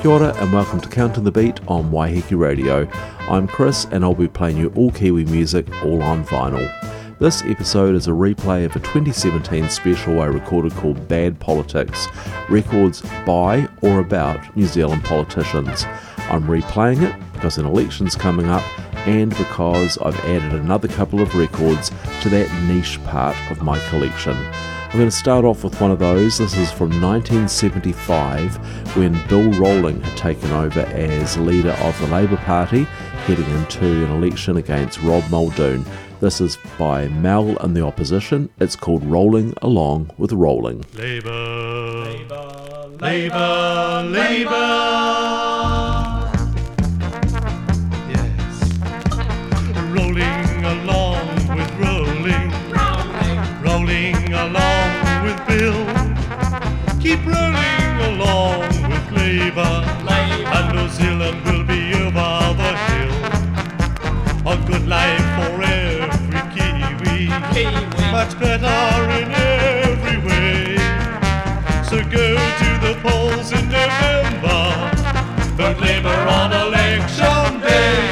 [0.00, 2.88] Kia ora and welcome to Counting the Beat on Waiheke Radio.
[3.28, 7.18] I'm Chris and I'll be playing you all Kiwi music, all on vinyl.
[7.18, 12.08] This episode is a replay of a 2017 special I recorded called Bad Politics
[12.48, 15.84] Records by or about New Zealand politicians.
[16.30, 18.64] I'm replaying it because an election's coming up
[19.06, 21.90] and because I've added another couple of records
[22.22, 24.34] to that niche part of my collection.
[24.90, 26.38] I'm going to start off with one of those.
[26.38, 32.38] This is from 1975 when Bill Rowling had taken over as leader of the Labour
[32.38, 32.82] Party,
[33.24, 35.84] heading into an election against Rob Muldoon.
[36.18, 38.50] This is by Mel and the Opposition.
[38.58, 40.84] It's called Rolling Along with Rolling.
[40.94, 45.49] Labour, Labour, Labour, Labour.
[57.26, 59.84] Rolling along with Labour,
[60.56, 63.16] and New Zealand will be over the hill.
[64.46, 67.28] A good life for every Kiwi,
[68.10, 70.76] much better in every way.
[71.88, 72.26] So go
[72.62, 74.60] to the polls in November.
[75.56, 78.10] Vote Labour on election day.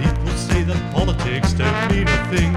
[0.00, 2.52] People say that politics don't mean a thing.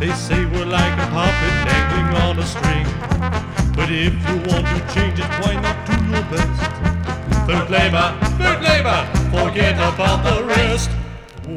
[0.00, 2.86] They say we're like a puppet dangling on a string.
[3.74, 6.72] But if you want to change it, why not do your best?
[7.46, 10.90] Vote Labour, vote Labour, forget about the rest.
[11.44, 11.50] Oh,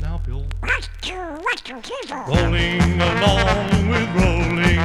[0.00, 0.44] now Bill.
[2.26, 4.80] Rolling along with rolling,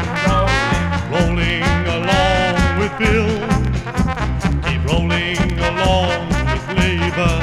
[1.09, 3.31] rolling along with Bill.
[4.63, 7.33] Keep rolling along with Labour,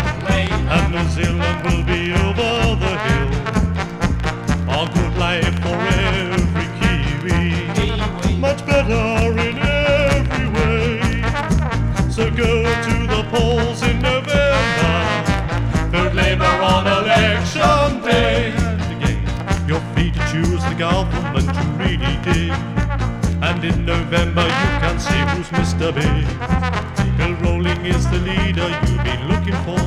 [25.60, 25.92] Mr.
[25.94, 26.26] Big.
[27.18, 29.78] Bill Rowling is the leader you've been looking for.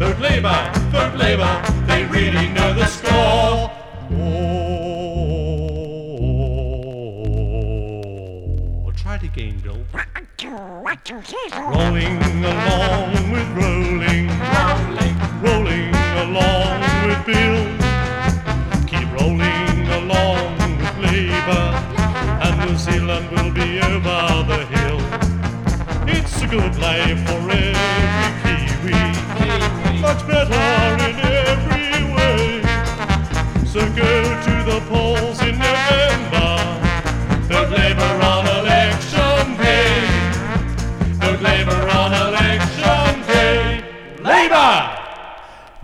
[0.00, 3.70] Vote Labour, vote Labour, they really know the score.
[8.84, 9.78] Oh, try it again, Bill.
[11.70, 13.13] Rolling along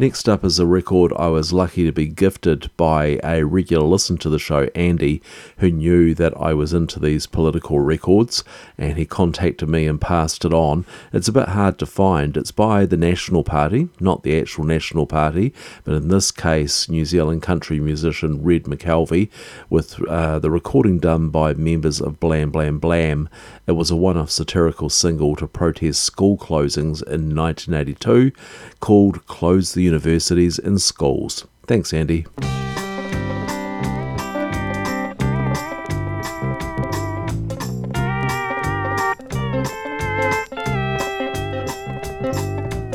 [0.01, 4.17] Next up is a record I was lucky to be gifted by a regular listener
[4.21, 5.21] to the show, Andy,
[5.59, 8.43] who knew that I was into these political records
[8.79, 10.87] and he contacted me and passed it on.
[11.13, 12.35] It's a bit hard to find.
[12.39, 15.53] It's by the National Party, not the actual National Party,
[15.85, 19.29] but in this case, New Zealand country musician Red McKelvey,
[19.69, 23.29] with uh, the recording done by members of Blam Blam Blam.
[23.71, 28.33] It was a one off satirical single to protest school closings in 1982
[28.81, 31.47] called Close the Universities and Schools.
[31.69, 32.27] Thanks, Andy.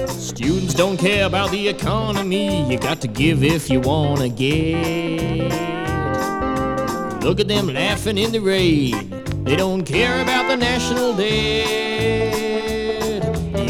[0.09, 2.69] Students don't care about the economy.
[2.69, 5.53] You got to give if you want to get.
[7.23, 9.14] Look at them laughing in the rain.
[9.45, 11.71] They don't care about the national debt.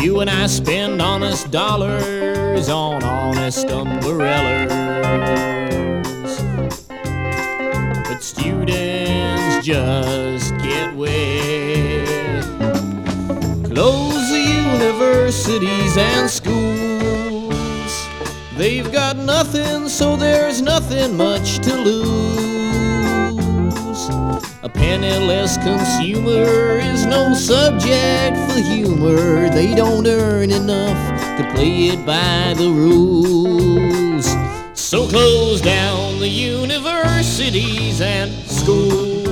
[0.02, 4.72] You and I spend honest dollars on honest umbrellas.
[8.08, 12.46] But students just get wet.
[13.66, 14.46] Close the
[14.80, 18.08] universities and schools.
[18.56, 22.65] They've got nothing, so there's nothing much to lose.
[24.76, 29.50] Penniless consumer is no subject for humor.
[29.50, 30.98] They don't earn enough
[31.38, 34.26] to play it by the rules.
[34.74, 39.26] So close down the universities and schools.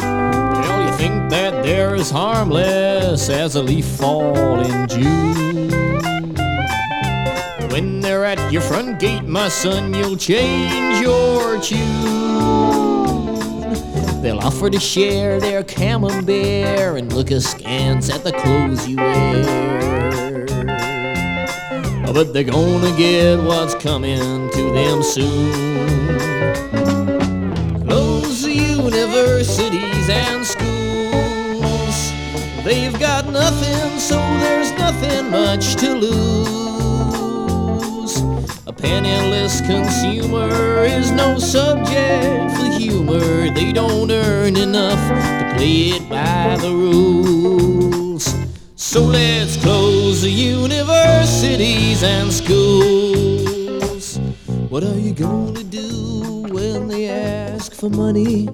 [0.00, 5.47] Well, you think that they're as harmless as a leaf fall in June.
[7.78, 11.78] When they're at your front gate, my son, you'll change your tune.
[14.20, 20.44] They'll offer to share their camembert and look askance at the clothes you wear.
[22.12, 26.18] But they're gonna get what's coming to them soon.
[27.86, 32.12] Close universities and schools.
[32.64, 36.67] They've got nothing, so there's nothing much to lose.
[38.88, 43.50] A penniless consumer is no subject for humor.
[43.50, 48.34] They don't earn enough to play it by the rules.
[48.76, 54.16] So let's close the universities and schools.
[54.70, 58.46] What are you gonna do when they ask for money?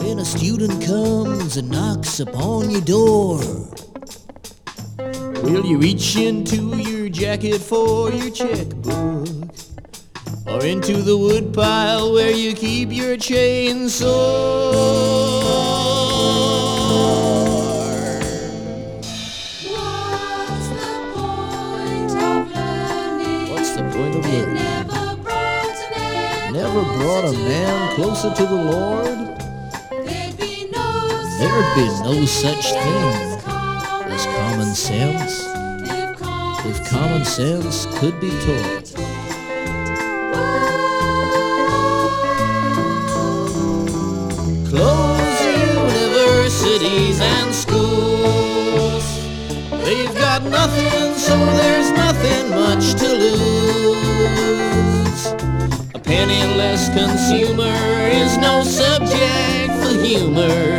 [0.00, 3.38] When a student comes and knocks upon your door,
[5.44, 9.26] will you reach into your jacket for your checkbook?
[10.46, 14.06] Or into the woodpile where you keep your chainsaw?
[20.44, 23.52] What's the point of learning?
[23.52, 24.54] What's the point of It learning?
[24.54, 29.16] never brought a man Never brought a man closer to the Lord?
[30.04, 30.88] There'd be no
[31.38, 33.40] such no such thing
[34.12, 35.45] as common sense
[36.68, 38.92] If common, sense could be taught.
[44.68, 45.40] Close
[45.70, 49.04] universities and schools.
[49.84, 54.46] They've got nothing, so there's nothing much to lose.
[55.94, 57.78] A penniless consumer
[58.10, 60.75] is no subject for humor.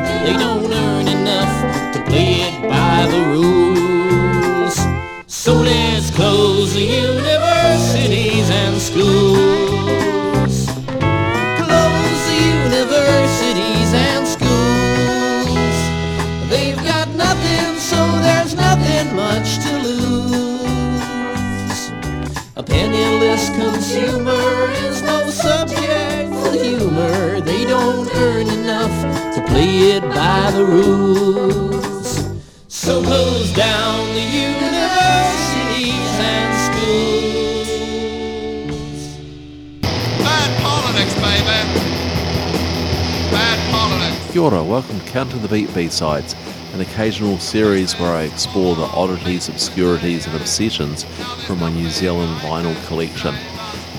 [45.26, 46.36] To the Beat B-Sides,
[46.74, 51.06] an occasional series where I explore the oddities, obscurities and obsessions
[51.48, 53.34] from my New Zealand vinyl collection.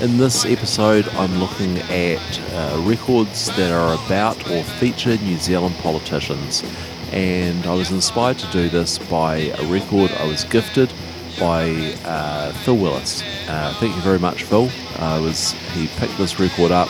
[0.00, 5.74] In this episode, I'm looking at uh, records that are about or feature New Zealand
[5.78, 6.62] politicians,
[7.10, 10.92] and I was inspired to do this by a record I was gifted
[11.40, 13.24] by uh, Phil Willis.
[13.48, 14.70] Uh, thank you very much, Phil.
[15.00, 16.88] Was he picked this record up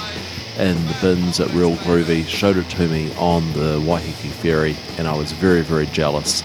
[0.59, 5.07] in the bins at Real Groovy, showed it to me on the Waiheke ferry, and
[5.07, 6.43] I was very, very jealous.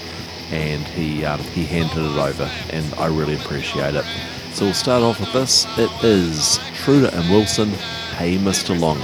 [0.51, 4.05] And he um, he handed it over, and I really appreciate it.
[4.53, 5.65] So we'll start off with this.
[5.79, 7.69] It is Truder and Wilson.
[8.17, 8.79] Hey, Mr.
[8.79, 8.99] Lange.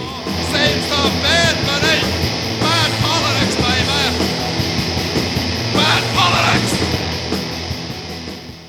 [0.51, 2.01] Save some bad money.
[2.61, 4.13] Bad politics, baby.
[5.73, 6.71] Bad politics.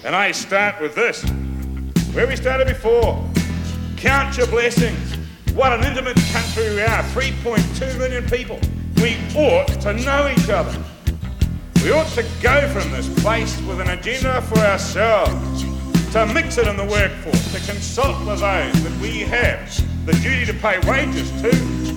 [0.05, 1.23] And I start with this.
[2.15, 3.23] Where we started before.
[3.99, 5.20] Count your blessings.
[5.55, 7.03] What an intimate country we are.
[7.03, 8.59] 3.2 million people.
[8.97, 10.83] We ought to know each other.
[11.83, 15.65] We ought to go from this place with an agenda for ourselves.
[16.13, 17.53] To mix it in the workforce.
[17.53, 19.69] To consult with those that we have
[20.07, 21.51] the duty to pay wages to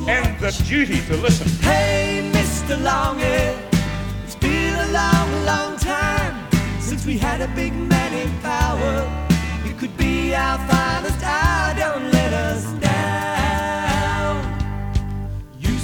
[0.08, 1.48] and the duty to listen.
[1.60, 2.82] Hey, Mr.
[2.82, 3.58] Lange,
[4.24, 6.50] it's been a long, long time
[6.82, 9.10] since we had a big man in power.
[9.66, 12.23] You could be our finest I don't let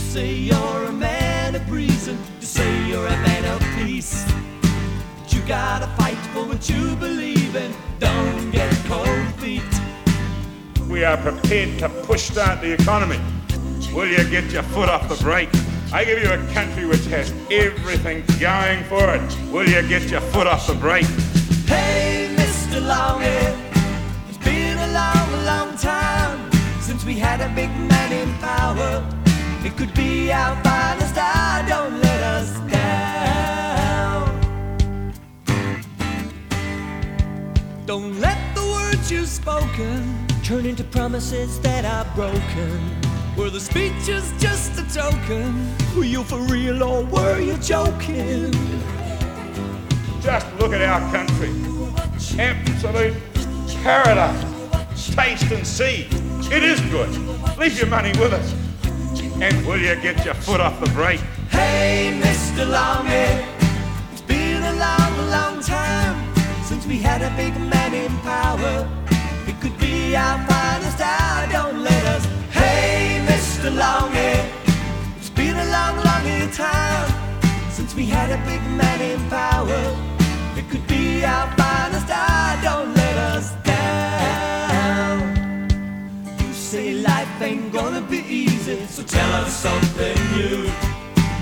[0.10, 4.26] say you're a man of reason, you say you're a man of peace.
[5.20, 9.62] But you gotta fight for what you believe in, don't get cold feet.
[10.88, 13.20] We are prepared to push start the economy.
[13.94, 15.52] Will you get your foot off the brake?
[15.94, 19.52] I give you a country which has everything going for it.
[19.52, 21.06] Will you get your foot off the brake?
[21.68, 22.82] Hey, Mr.
[22.82, 23.56] Lange,
[24.28, 26.52] it's been a long, long time
[26.82, 29.19] since we had a big man in power.
[29.62, 34.40] It could be our finest hour, don't let us down.
[37.86, 42.80] Don't let the words you've spoken turn into promises that are broken.
[43.38, 45.76] Were the speeches just a token?
[45.96, 48.54] Were you for real or were you joking?
[50.22, 51.52] Just look at our country.
[52.40, 53.16] Absolute
[53.84, 55.14] paradise.
[55.14, 56.08] Taste and see.
[56.50, 57.10] It is good.
[57.58, 58.59] Leave your money with us.
[59.42, 61.22] And will you get your foot off the brake?
[61.50, 62.66] Hey, Mr.
[62.70, 63.46] Longhead,
[64.12, 66.18] it's been a long, long time
[66.66, 68.86] since we had a big man in power.
[69.48, 72.26] It could be our finest hour, don't let us.
[72.52, 73.72] Hey, Mr.
[73.72, 74.46] Longhead,
[75.18, 77.10] it's been a long, long time
[77.72, 79.96] since we had a big man in power.
[80.58, 85.20] It could be our finest hour, don't let us down.
[86.46, 88.29] You say life ain't gonna be
[88.88, 90.70] so tell us something new.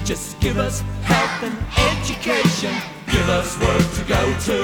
[0.06, 1.58] Just give us health and
[2.00, 2.74] education,
[3.12, 4.60] give us work to go to.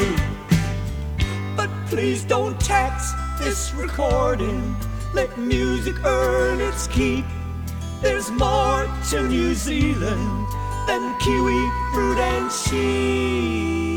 [1.58, 4.76] But please don't tax this recording,
[5.14, 7.26] let music earn its keep.
[8.02, 10.48] There's more to New Zealand
[10.88, 13.93] than kiwi fruit and sheep.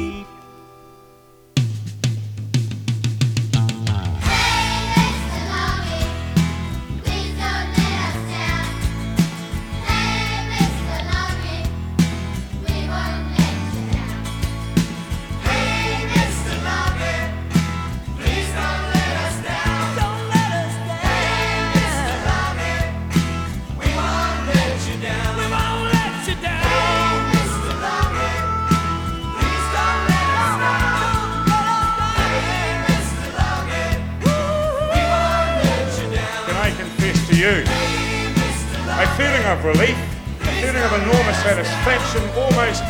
[39.67, 39.99] Relief,
[40.43, 42.85] a feeling of enormous satisfaction, almost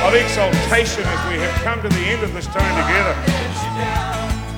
[0.00, 3.14] of exaltation as we have come to the end of this time together.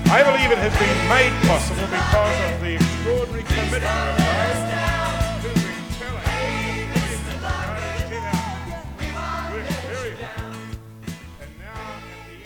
[0.07, 3.83] I believe it has been made possible because of the extraordinary commitment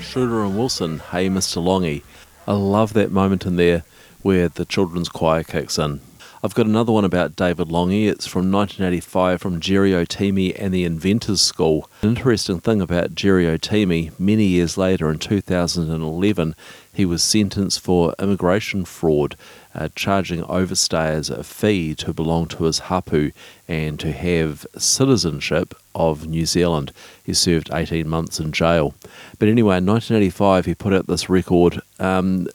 [0.01, 1.63] Schroeder and Wilson, Hey Mr.
[1.63, 2.01] Lange.
[2.47, 3.85] I love that moment in there
[4.23, 6.01] where the children's choir kicks in.
[6.41, 8.07] I've got another one about David Lange.
[8.07, 11.91] It's from 1985 from Jerry Otimi and the Inventors School.
[12.03, 16.55] An interesting thing about Jerry Otimi, many years later in 2011,
[16.93, 19.35] he was sentenced for immigration fraud,
[19.75, 23.33] uh, charging overstayers a fee to belong to his hapu
[23.67, 26.93] and to have citizenship of New Zealand.
[27.25, 28.95] He served 18 months in jail.
[29.41, 31.83] But anyway, in 1985, he put out this record.
[31.99, 32.47] Um,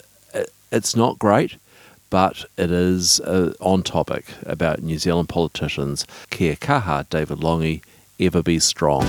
[0.72, 1.58] it's not great,
[2.14, 6.06] but it is uh, on topic about New Zealand politicians.
[6.30, 7.82] Kia kaha, David Lange,
[8.20, 9.04] ever be strong.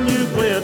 [0.00, 0.60] Nuclear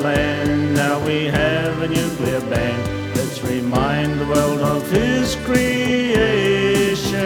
[0.00, 3.14] land, now we have a nuclear ban.
[3.14, 7.20] Let's remind the world of His creation.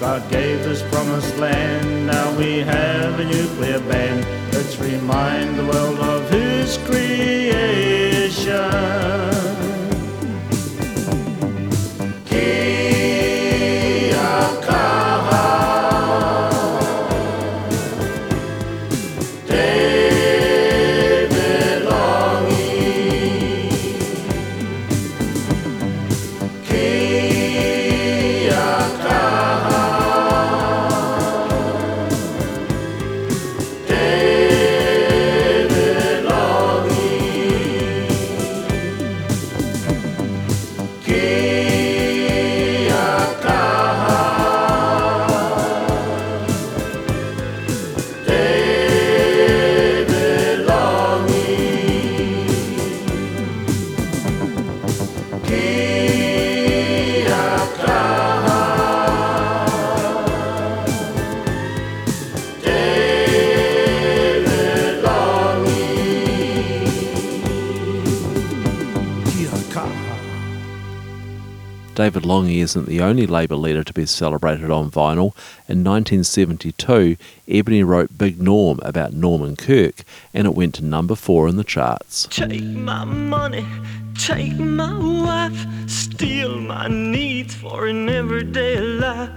[0.00, 4.24] God gave this promised land, now we have a nuclear ban.
[4.52, 8.87] Let's remind the world of His creation.
[71.98, 75.34] David Lange isn't the only Labour leader to be celebrated on vinyl.
[75.66, 77.16] In 1972,
[77.48, 81.64] Ebony wrote Big Norm about Norman Kirk, and it went to number four in the
[81.64, 82.28] charts.
[82.30, 83.66] Take my money,
[84.16, 89.30] take my wife, steal my needs for an everyday life.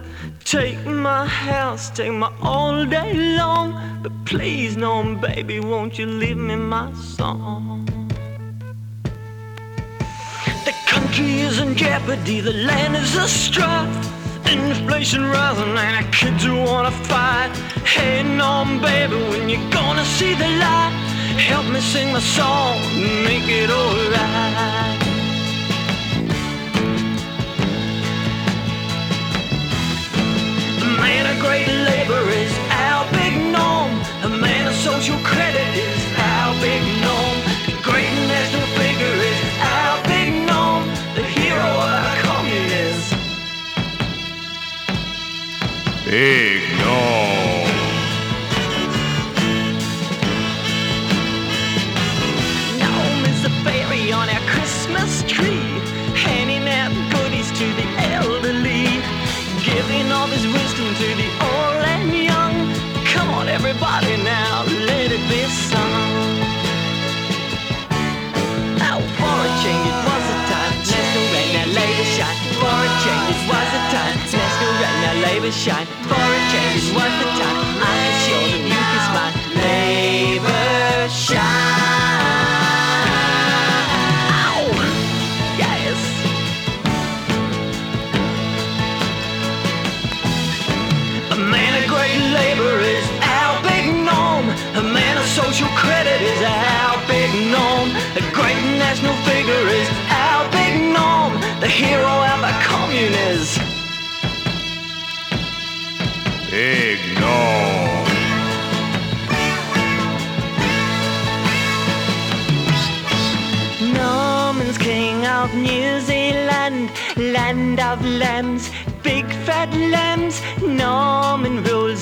[0.44, 6.58] Take my house, take my all day long, but please, baby, won't you leave me
[6.58, 8.01] my song?
[10.92, 13.88] The country is in jeopardy, the land is a strife.
[14.46, 17.50] Inflation rising and our kids who wanna fight.
[17.86, 20.92] Hey, no, baby, when you gonna see the light?
[21.38, 25.00] Help me sing my song, and make it alright.
[30.82, 33.92] A man of great labor is our big norm.
[34.24, 37.01] A man of social credit is our big norm.
[46.12, 46.62] Big
[75.42, 75.86] red, shine.
[75.86, 77.61] For a change it was the time,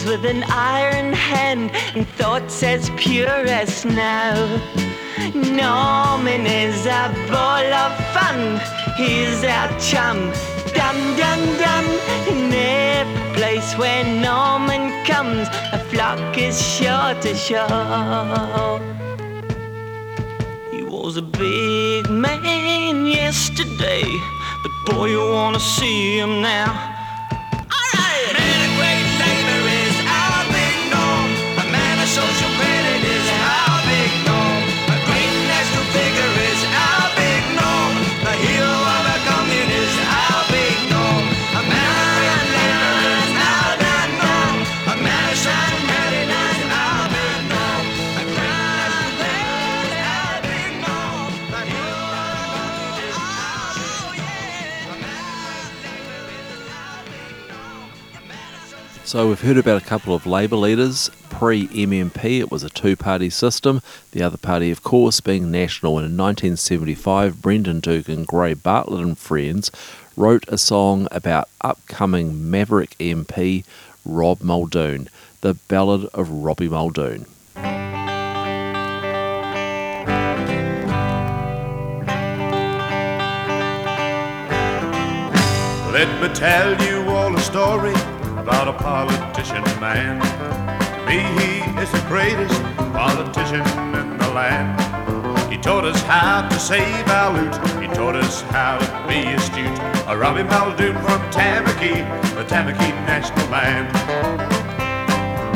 [0.09, 4.33] with an iron hand and thoughts as pure as snow.
[5.35, 8.59] Norman is a ball of fun,
[8.97, 10.17] he's our chum.
[10.73, 11.85] Dum dum dum,
[12.27, 18.79] in every place where Norman comes, a flock is sure to show.
[20.71, 24.05] He was a big man yesterday,
[24.63, 26.88] but boy, you wanna see him now.
[59.09, 61.09] So we've heard about a couple of Labour leaders.
[61.31, 63.81] Pre MMP, it was a two party system.
[64.11, 65.97] The other party, of course, being National.
[65.97, 69.71] And in 1975, Brendan Dugan, Gray Bartlett and friends
[70.15, 73.65] wrote a song about upcoming Maverick MP
[74.05, 75.09] Rob Muldoon,
[75.41, 77.25] the Ballad of Robbie Muldoon.
[85.91, 88.18] Let me tell you all a story
[88.49, 90.17] about a politician man.
[90.95, 92.59] To me, he is the greatest
[92.97, 93.61] politician
[93.93, 94.73] in the land.
[95.51, 97.53] He taught us how to save our loot.
[97.79, 99.77] He taught us how to be astute.
[100.07, 102.01] A Robbie Muldoon from Tamaki,
[102.33, 103.93] the Tamaki National Band.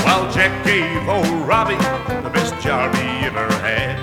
[0.05, 1.81] Well, Jack gave old Robbie
[2.21, 3.97] the best job he ever had.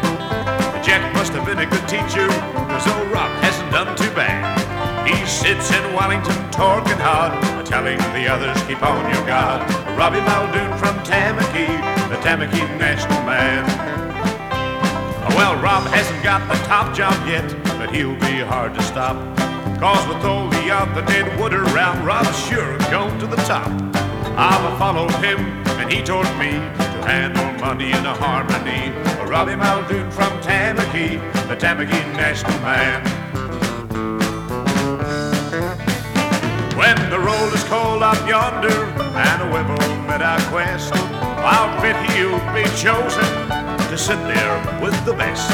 [0.83, 2.26] Jack must have been a good teacher,
[2.66, 4.42] cause old Rob hasn't done too bad.
[5.07, 9.62] He sits in Wellington talking hard, telling the others keep on your guard.
[9.96, 11.70] Robbie Muldoon from Tamaki,
[12.11, 13.64] the Tamaki National Man.
[15.37, 17.46] Well, Rob hasn't got the top job yet,
[17.78, 19.16] but he'll be hard to stop.
[19.78, 23.70] Cause with all the other dead wood around, Rob's sure gone to the top.
[24.37, 25.38] I've followed him,
[25.78, 28.90] and he taught me to handle money in a harmony.
[29.30, 33.19] Robbie Muldoon from Tamaki, the Tamaki National Man.
[36.80, 38.72] When the roll is called up yonder,
[39.12, 40.94] and we've all met our quest,
[41.44, 43.28] I'll bet he'll be chosen
[43.90, 45.50] to sit there with the best.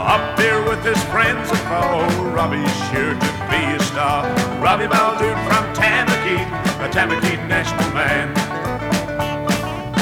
[0.00, 4.24] Up there with his friends and foe, Robbie's sure to be a star.
[4.58, 6.40] Robbie Muldoon from Tamaki,
[6.80, 8.32] the Tamaki National Man.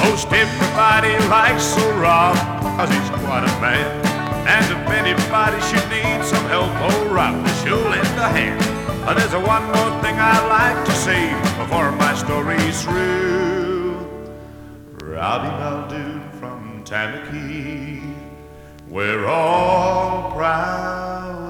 [0.07, 2.37] Most everybody likes old Rob,
[2.79, 3.91] cause he's quite a man.
[4.47, 8.74] And if anybody should need some help, oh, old Rob will sure lend a hand.
[9.05, 13.97] But there's one more thing I'd like to say before my story's through.
[15.03, 18.01] Robbie Muldoon from Tamaki,
[18.89, 21.44] we're all proud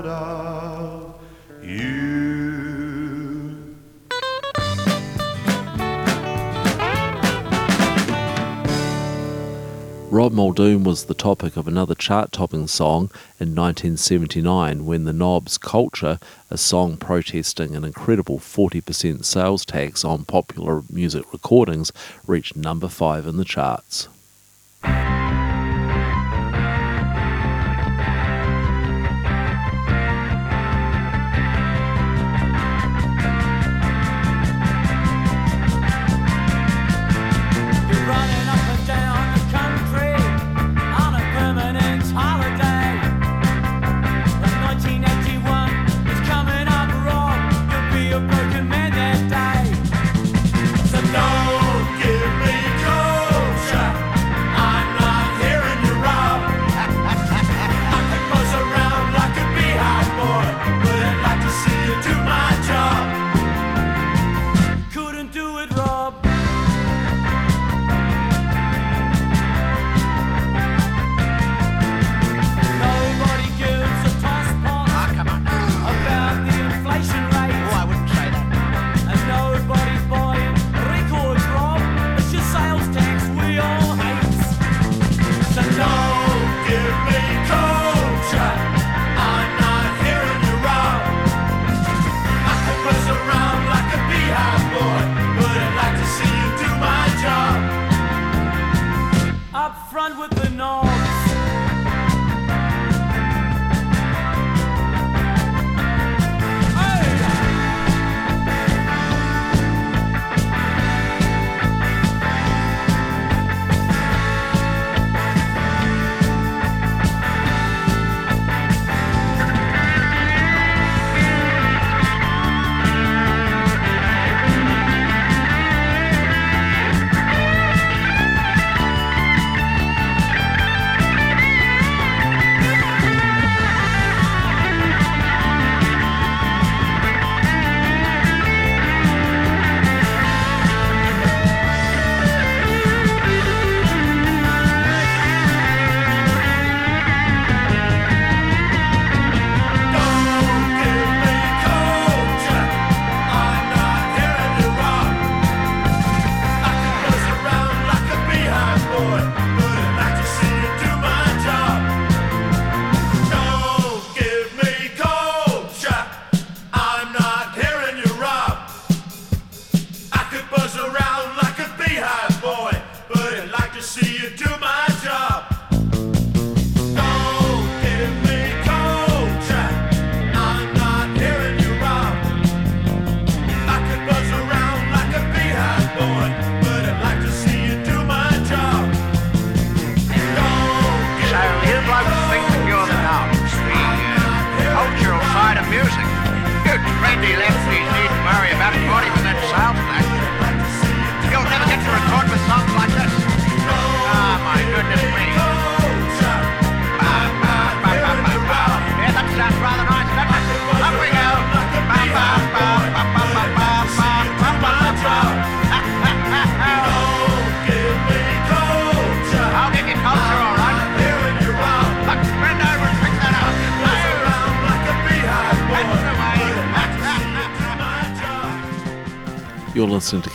[10.14, 15.59] Rob Muldoon was the topic of another chart topping song in 1979 when the Knobz
[15.59, 21.90] Culture, a song protesting an incredible 40% sales tax on popular music recordings,
[22.29, 24.07] reached number 5 in the charts.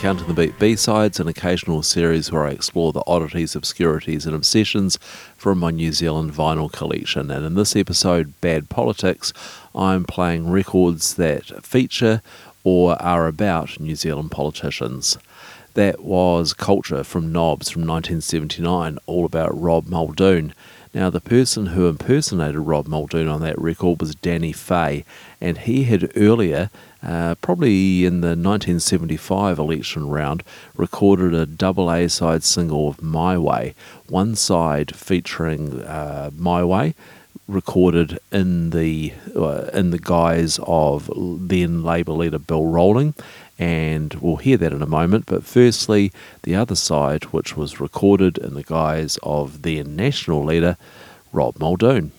[0.00, 4.98] Counting the Beat B-Sides, an occasional series where I explore the oddities, obscurities and obsessions
[5.36, 7.30] from my New Zealand vinyl collection.
[7.30, 9.34] And in this episode, Bad Politics,
[9.74, 12.22] I'm playing records that feature
[12.64, 15.18] or are about New Zealand politicians.
[15.74, 20.54] That was Culture from Knobz from 1979, all about Rob Muldoon.
[20.94, 25.04] Now, the person who impersonated Rob Muldoon on that record was Danny Fay,
[25.42, 26.70] and he had earlier,
[27.02, 30.42] uh, probably in the 1975 election round,
[30.76, 33.74] recorded a double A side single of My Way,
[34.08, 36.94] one side featuring uh, My Way.
[37.48, 43.12] Recorded in the uh, in the guise of then Labour leader Bill Rowling,
[43.58, 45.26] and we'll hear that in a moment.
[45.26, 46.12] But firstly,
[46.44, 50.76] the other side, which was recorded in the guise of then National leader
[51.32, 52.12] Rob Muldoon.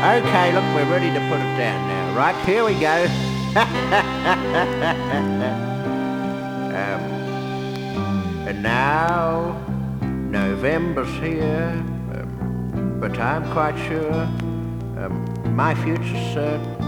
[0.00, 2.16] Okay, look, we're ready to put it down now.
[2.16, 3.04] Right, here we go.
[6.74, 7.04] um,
[8.48, 9.62] and now,
[10.00, 11.68] November's here,
[12.14, 14.14] um, but I'm quite sure
[15.04, 16.80] um, my future's certain.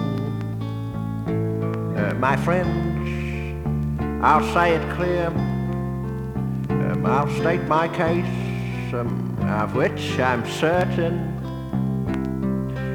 [1.95, 5.27] Uh, my friends, I'll say it clear.
[5.27, 11.32] Um, I'll state my case, um, of which I'm certain.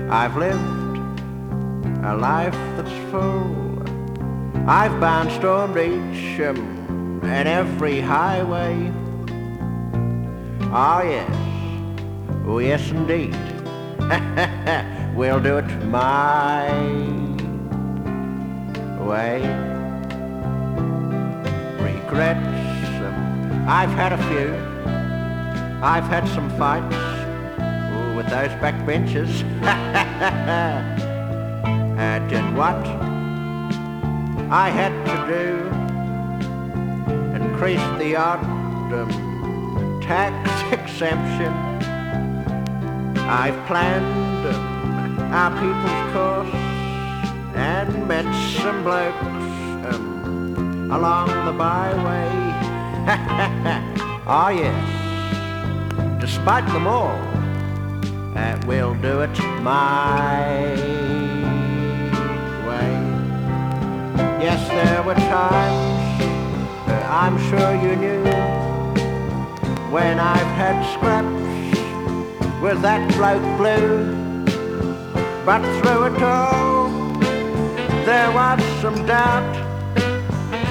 [0.10, 0.56] I've lived
[2.06, 3.84] a life that's full.
[4.66, 8.90] I've barnstormed each um, and every highway.
[10.72, 11.30] Oh yes,
[12.46, 13.36] oh yes indeed.
[15.14, 16.72] we'll do it my
[19.04, 19.42] way.
[21.82, 22.48] Regrets,
[23.04, 24.56] um, I've had a few.
[25.84, 27.07] I've had some fights
[28.18, 29.44] with those backbenchers.
[32.00, 32.84] I did what
[34.50, 35.68] I had to do.
[37.36, 38.44] Increase the odd
[38.92, 40.50] um, tax
[40.80, 41.54] exemption.
[43.30, 46.56] I've planned um, our people's course
[47.56, 48.26] and met
[48.64, 52.32] some blokes um, along the byway.
[54.26, 54.82] oh yes,
[56.20, 57.27] despite them all,
[58.38, 60.76] uh, we'll do it my
[62.68, 62.94] way.
[64.46, 66.24] Yes, there were times,
[67.10, 68.24] I'm sure you knew,
[69.92, 71.48] when I've had scraps
[72.62, 74.14] with that bloke blue.
[75.46, 76.90] But through it all,
[78.06, 79.56] there was some doubt.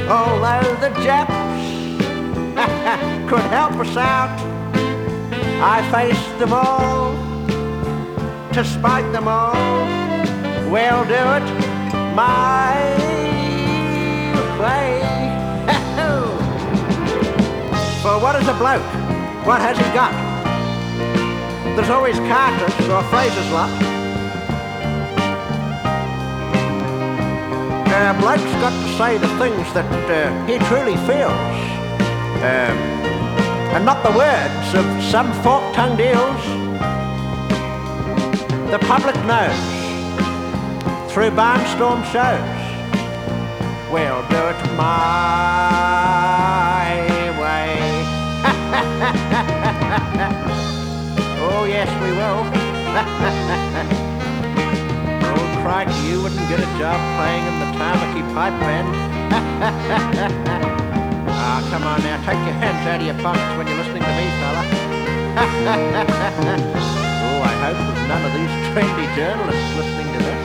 [0.09, 1.33] Although the Japs
[3.29, 4.39] could help us out,
[5.59, 7.16] I faced them all
[8.57, 9.53] to spite them all.
[10.73, 11.47] We'll do it
[12.17, 12.73] my
[14.59, 14.97] way.
[18.01, 18.81] For what is a bloke?
[19.45, 20.11] What has he got?
[21.77, 23.69] There's always Carter's or Fraser's lot.
[27.93, 31.59] Uh, bloke's got to say the things that uh, he truly feels.
[32.41, 32.77] Um,
[33.77, 36.56] and not the words of some fork-tongued eels.
[38.71, 39.57] The public knows
[41.13, 42.41] through barnstorm shows.
[43.93, 46.97] We'll do it my
[47.41, 47.79] way.
[51.47, 52.43] oh yes, we will.
[55.31, 58.89] oh crikey, you wouldn't get a job playing in the Tamaki pipe band.
[61.39, 64.09] Ah, come on now, take your hands out of your pockets when you're listening to
[64.17, 64.27] me,
[66.91, 67.06] fella.
[67.73, 70.43] Hope none of these trendy journalists listening to this.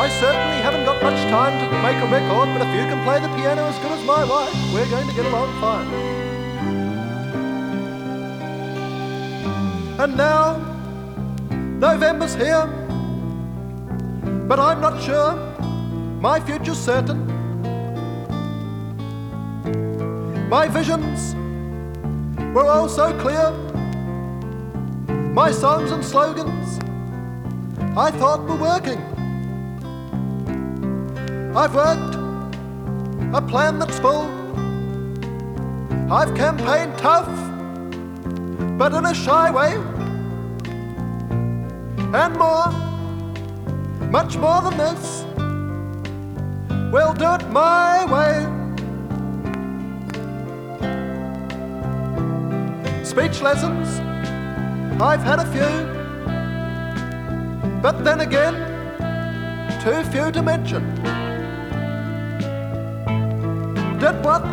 [0.00, 3.20] I certainly haven't got much time to make a record, but if you can play
[3.20, 5.88] the piano as good as my wife, we're going to get along fine.
[10.00, 10.56] And now,
[11.50, 12.66] November's here,
[14.48, 15.36] but I'm not sure
[16.20, 17.27] my future's certain.
[20.48, 21.34] My visions
[22.54, 23.50] were all so clear,
[25.34, 26.78] my songs and slogans
[27.94, 28.98] I thought were working.
[31.54, 32.14] I've worked
[33.34, 34.26] a plan that's full.
[36.10, 37.28] I've campaigned tough,
[38.78, 39.74] but in a shy way.
[42.14, 42.70] And more,
[44.10, 45.24] much more than this,
[46.90, 48.57] we'll do it my way.
[53.18, 53.98] Speech lessons
[55.02, 55.72] I've had a few,
[57.82, 58.54] but then again,
[59.82, 60.94] too few to mention.
[63.98, 64.44] Did what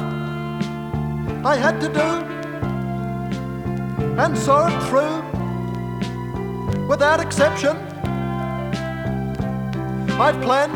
[1.45, 2.09] I had to do
[4.19, 5.21] and saw it through
[6.87, 7.77] without exception.
[10.19, 10.73] I've planned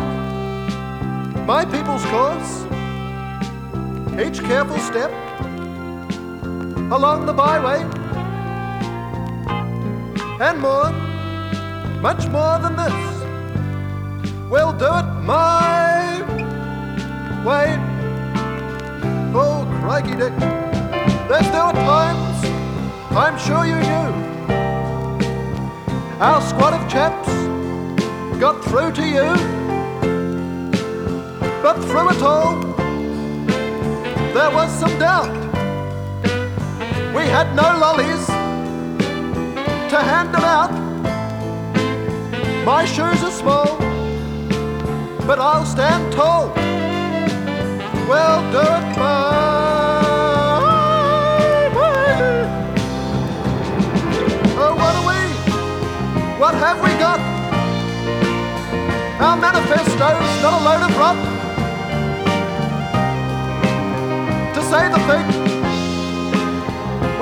[1.48, 2.68] my people's course,
[4.24, 5.29] each careful step
[6.92, 7.84] along the byway,
[10.42, 10.92] and more,
[12.02, 12.94] much more than this.
[14.50, 16.22] We'll do it my
[17.46, 17.78] way.
[19.36, 20.34] Oh, crikey, Dick.
[21.30, 22.40] There's there were times
[23.12, 24.10] I'm sure you knew.
[26.20, 27.30] Our squad of chaps
[28.40, 29.36] got through to you.
[31.62, 32.56] But through it all,
[34.34, 35.49] there was some doubt.
[37.20, 38.26] We had no lollies
[39.92, 40.72] to hand them out.
[42.66, 43.78] My shoes are small,
[45.28, 46.48] but I'll stand tall.
[48.08, 48.86] We'll do it.
[54.62, 55.20] Oh, what are we?
[56.40, 57.20] What have we got?
[59.20, 61.18] Our manifesto's not a load of rot.
[64.56, 65.49] To say the thing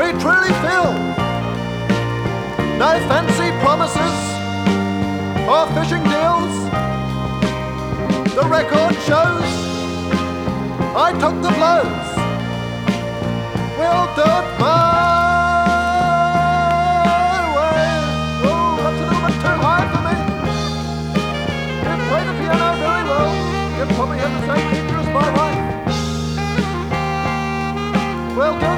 [0.08, 0.94] we truly feel.
[2.80, 4.16] No fancy promises
[5.52, 6.56] or fishing deals.
[8.38, 9.48] The record shows
[10.96, 12.08] I took the blows.
[13.78, 14.88] We'll do it my
[17.58, 17.84] way.
[18.48, 20.16] Oh, that's a little bit too high for me.
[21.84, 23.32] You play the piano very well.
[23.78, 25.64] You probably have the same teacher as my wife.
[28.38, 28.72] We'll do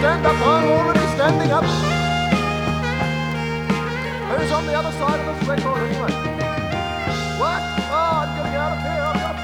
[0.00, 0.32] stand up?
[0.34, 1.64] I'm already standing up.
[4.30, 6.12] Who's on the other side of this record anyway?
[7.38, 7.60] What?
[7.92, 9.02] Oh, I'm getting out of here.
[9.04, 9.36] I've got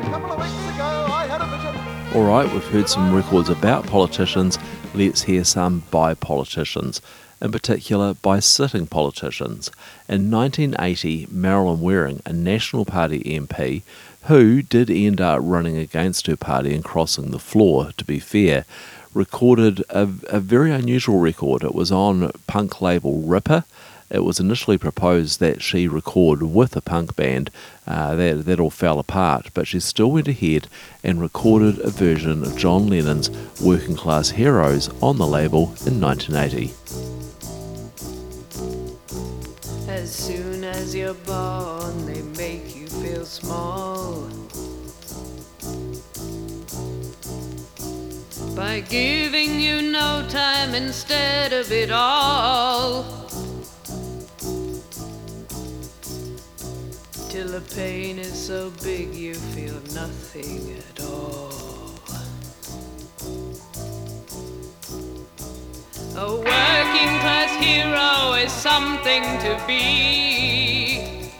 [0.00, 1.74] a couple of weeks ago, I had a vision.
[2.16, 4.58] Alright, we've heard some records about politicians.
[4.94, 7.02] Let's hear some by politicians,
[7.44, 9.70] in particular by sitting politicians.
[10.08, 13.82] In 1980, Marilyn Waring, a National Party MP,
[14.24, 18.64] who did end up running against her party and crossing the floor, to be fair,
[19.12, 21.62] recorded a, a very unusual record.
[21.62, 23.64] It was on punk label Ripper.
[24.08, 27.50] It was initially proposed that she record with a punk band.
[27.86, 30.66] Uh, that, that all fell apart, but she still went ahead
[31.02, 33.28] and recorded a version of John Lennon's
[33.60, 37.23] Working Class Heroes on the label in 1980.
[40.04, 44.28] As soon as you're born, they make you feel small.
[48.54, 53.04] By giving you no time instead of it all.
[57.30, 61.73] Till the pain is so big you feel nothing at all.
[66.16, 71.32] A working class hero is something to be.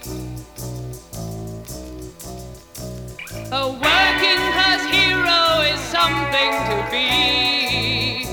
[3.52, 8.26] A working class hero is something to be.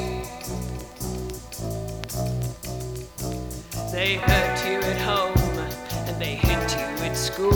[3.91, 5.67] They hurt you at home
[6.07, 7.51] and they hit you at school.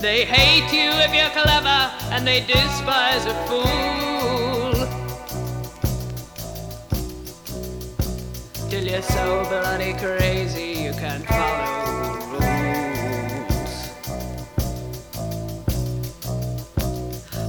[0.00, 1.85] They hate you if you're clever
[2.26, 4.72] and they despise a fool.
[8.68, 13.74] Till you're so bloody crazy you can't follow rules.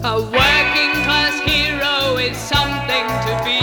[0.03, 3.61] A working class hero is something to be.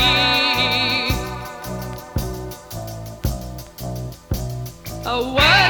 [5.06, 5.63] A working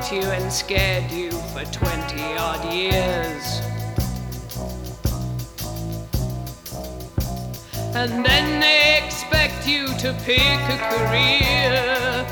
[0.00, 3.60] taught you and scared you for 20 odd years.
[7.94, 12.26] And then they expect you to pick a career.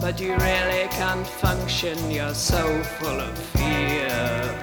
[0.00, 4.60] But you really can't function, you're so full of fear.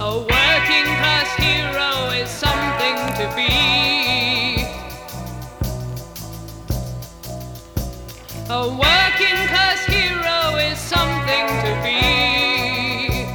[0.00, 4.05] A working class hero is something to be.
[8.48, 13.26] A working class hero is something to be.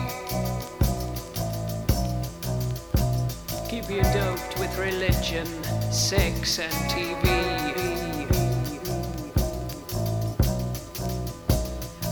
[3.69, 5.45] Keep you doped with religion,
[5.91, 7.27] sex, and TV.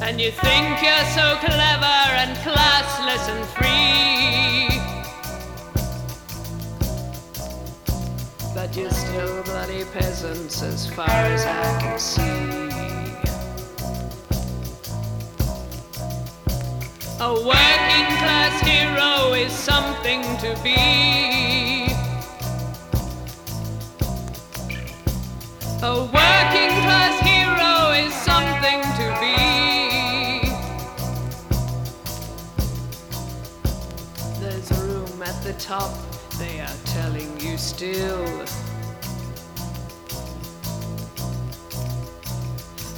[0.01, 4.77] And you think you're so clever and classless and free.
[8.53, 12.48] But you're still bloody peasants as far as I can see.
[17.29, 21.93] A working class hero is something to be.
[25.83, 29.37] A working class hero is something to be.
[34.39, 35.93] There's room at the top,
[36.39, 38.25] they are telling you still.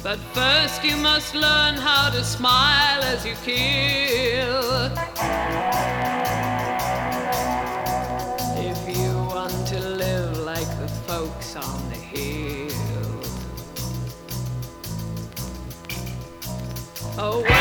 [0.02, 4.90] But first you must learn how to smile as you kill.
[8.58, 12.42] If you want to live like the folks on the hill.
[17.16, 17.51] A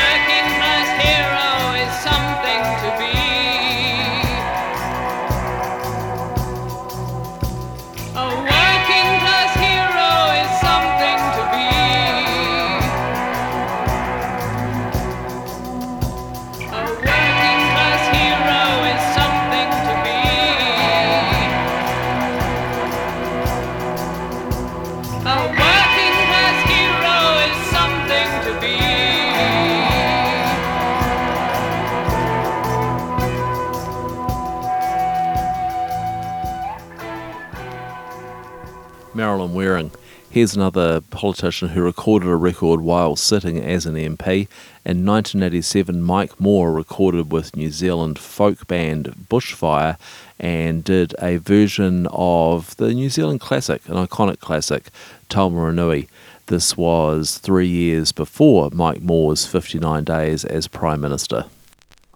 [39.61, 39.91] Waring.
[40.31, 44.47] Here's another politician who recorded a record while sitting as an MP.
[44.83, 49.99] In 1987, Mike Moore recorded with New Zealand folk band Bushfire
[50.39, 54.89] and did a version of the New Zealand classic, an iconic classic,
[55.29, 56.07] Taumarunui.
[56.47, 61.45] This was three years before Mike Moore's 59 days as Prime Minister.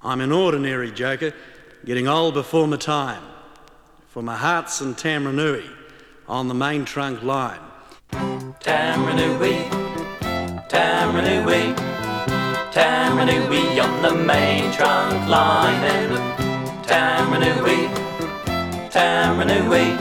[0.02, 1.32] I'm an ordinary joker,
[1.86, 3.22] getting old before my time.
[4.10, 5.75] For my heart's in Taumarunui,
[6.28, 7.60] on the main trunk line.
[8.12, 9.70] Taumarunui,
[10.68, 11.76] Taumarunui,
[12.72, 15.84] Taumarunui on the main trunk line.
[15.84, 17.90] And Taumarunui,
[18.90, 19.98] Taumarunui,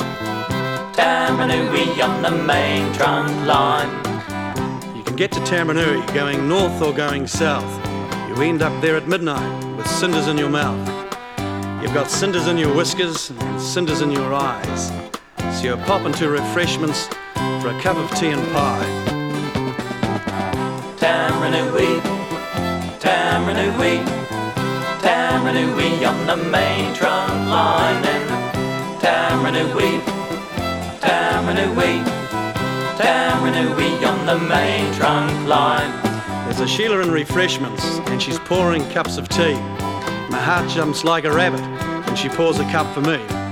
[0.94, 3.90] Taumarunui on the main trunk line.
[4.96, 7.70] You can get to Taumarunui going north or going south.
[8.28, 10.88] You end up there at midnight with cinders in your mouth.
[11.82, 15.03] You've got cinders in your whiskers and cinders in your eyes.
[15.64, 18.84] You're popping to refreshments for a cup of tea and pie.
[20.98, 22.00] Taumarunui,
[23.00, 24.04] Taumarunui,
[25.00, 28.04] Taumarunui on the main trunk line.
[28.04, 30.00] And Taumarunui,
[31.00, 32.04] Taumarunui,
[32.98, 35.90] Taumarunui on the main trunk line.
[36.44, 39.54] There's a Sheila in refreshments and she's pouring cups of tea.
[40.28, 41.62] My heart jumps like a rabbit
[42.06, 43.43] when she pours a cup for me.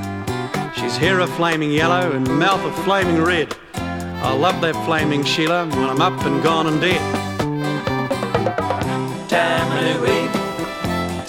[0.83, 3.57] She's hair a flaming yellow and mouth a flaming red.
[3.73, 7.01] I love that flaming Sheila when I'm up and gone and dead.
[9.31, 10.27] Taumarunui,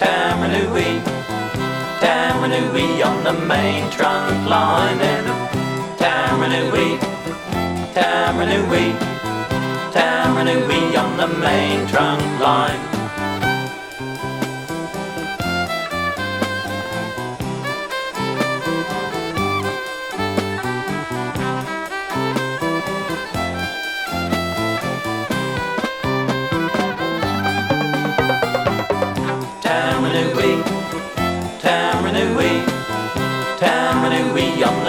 [0.02, 1.02] Taumarunui,
[2.02, 5.00] Taumarunui on the main trunk line.
[5.00, 5.28] And
[6.00, 6.98] Taumarunui,
[7.94, 8.98] Taumarunui,
[9.94, 13.03] Taumarunui on the main trunk line.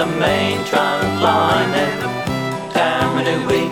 [0.05, 1.73] The main trunk line.
[2.75, 3.71] Taumarunui,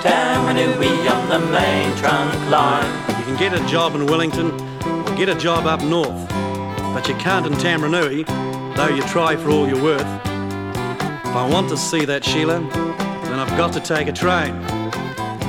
[0.00, 3.18] Taumarunui on the main trunk line.
[3.18, 4.52] You can get a job in Wellington
[4.86, 6.28] or get a job up north,
[6.94, 8.24] but you can't in Taumarunui,
[8.76, 10.06] though you try for all you're worth.
[11.26, 14.52] If I want to see that Sheila, then I've got to take a train.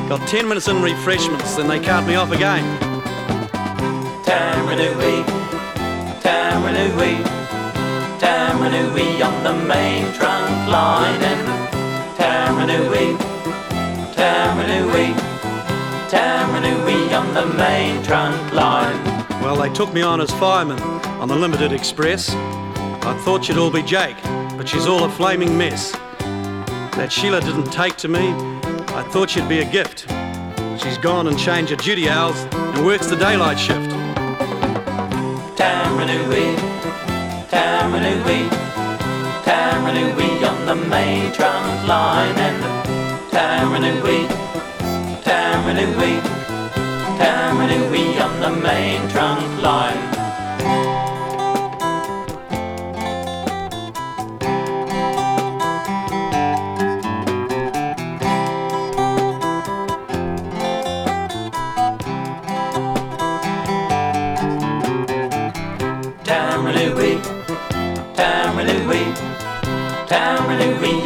[0.10, 2.66] Got 10 minutes in refreshments, then they cart me off again.
[4.24, 5.24] Taumarunui,
[6.22, 7.43] Taumarunui,
[8.24, 11.21] Taumarunui on the main trunk line.
[11.21, 11.43] And
[12.17, 13.17] Taumarunui,
[14.15, 15.13] Taumarunui,
[16.09, 18.97] Taumarunui on the main trunk line.
[19.41, 20.80] Well, they took me on as fireman
[21.19, 22.30] on the Limited Express.
[22.34, 24.15] I thought she'd all be Jake,
[24.57, 25.91] but she's all a flaming mess.
[26.95, 28.30] That Sheila didn't take to me,
[28.95, 30.05] I thought she'd be a gift.
[30.82, 33.89] She's gone and changed her duty hours and works the daylight shift.
[35.57, 36.72] Taumarunui,
[37.54, 38.49] Taranui,
[39.45, 42.64] Taranui on the main trunk line and
[43.32, 44.20] Taranui,
[45.26, 46.14] Taranui,
[47.20, 50.93] Taranui on the main trunk line.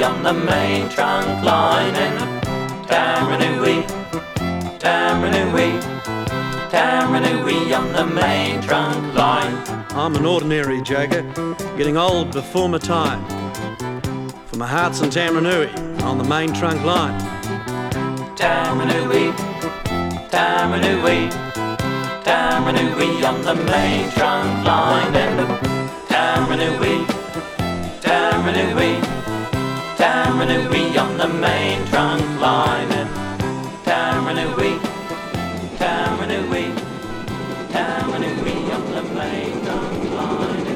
[0.07, 2.17] On the main trunk line and
[2.87, 3.83] Taranui,
[4.79, 5.81] Taranui,
[6.71, 9.53] Taranui on the main trunk line.
[9.89, 11.23] I'm an ordinary jagger,
[11.75, 13.21] getting old before my time.
[14.47, 15.69] For my heart's in Taranui,
[16.03, 17.19] on the main trunk line.
[18.37, 19.33] Taranui,
[20.29, 21.29] Taranui,
[22.23, 25.49] Taranui on the main trunk line and
[26.07, 27.05] Taranui,
[27.99, 29.06] Taranui,
[29.97, 32.89] Taranui on the main trunk line
[33.83, 34.77] Taranui,
[35.77, 36.65] Taranui,
[37.73, 40.67] Taranui on the main trunk line.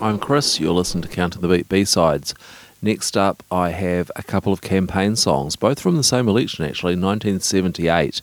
[0.00, 2.34] I'm Chris, you're listening to Counting the Beat B-Sides.
[2.80, 6.94] Next up, I have a couple of campaign songs, both from the same election actually,
[6.96, 8.22] 1978.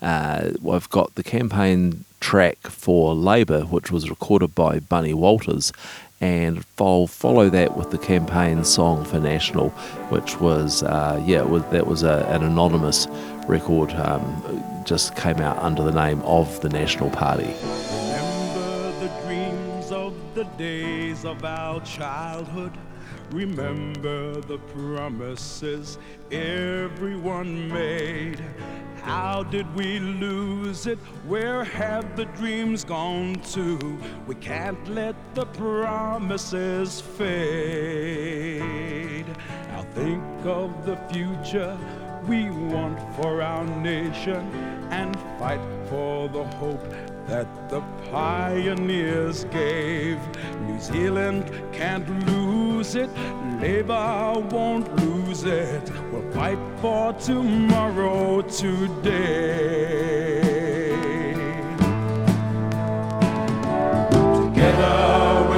[0.00, 5.72] Uh, I've got the campaign track for Labour, which was recorded by Bunny Walters,
[6.20, 9.70] and I'll follow that with the campaign song for National,
[10.08, 13.08] which was, uh, yeah, was, that was a, an anonymous
[13.48, 14.22] record, um,
[14.86, 17.52] just came out under the name of the National Party.
[17.62, 22.72] Remember the dreams of the days of our childhood.
[23.32, 25.98] Remember the promises
[26.30, 28.44] everyone made.
[29.00, 30.98] How did we lose it?
[31.26, 33.98] Where have the dreams gone to?
[34.26, 37.26] We can't let the promises fade.
[39.68, 41.78] Now think of the future
[42.28, 44.46] we want for our nation
[44.90, 46.84] and fight for the hope
[47.26, 50.18] that the pioneers gave.
[50.66, 53.10] New Zealand can't lose it,
[53.60, 55.90] Labour won't lose it.
[56.10, 60.02] We'll fight for tomorrow today.
[64.10, 65.51] Together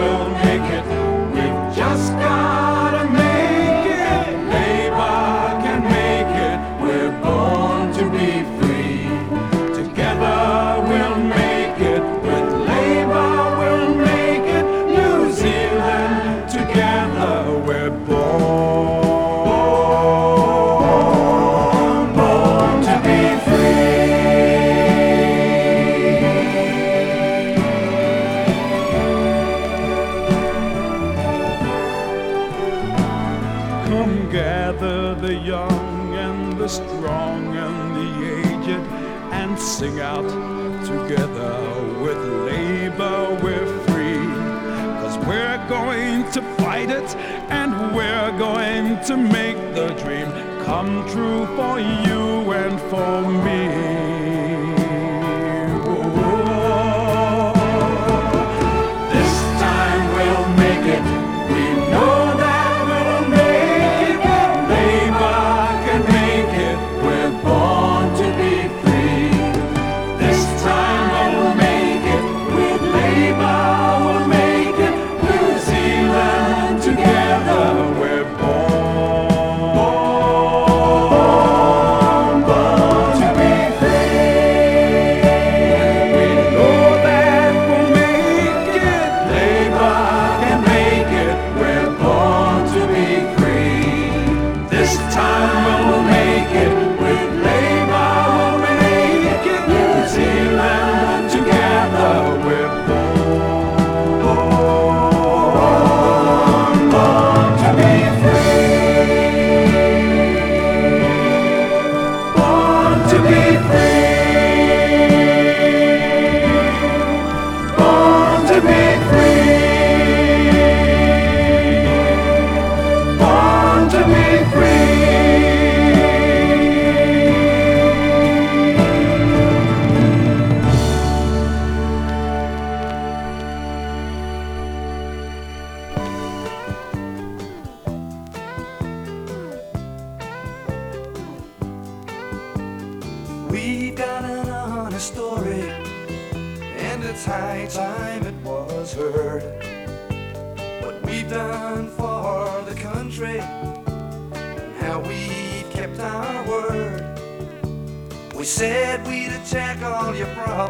[46.91, 47.17] it
[47.51, 50.31] and we're going to make the dream
[50.65, 54.54] come true for you and for me.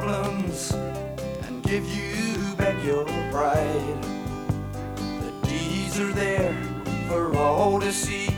[0.04, 0.72] Problems
[1.46, 4.02] and give you back your pride.
[4.96, 6.54] The deeds are there
[7.08, 8.28] for all to see.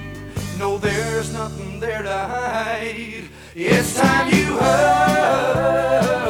[0.59, 3.25] No, there's nothing there to hide.
[3.55, 6.26] It's time you heard.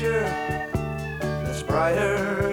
[0.00, 0.24] Future.
[1.20, 2.49] That's brighter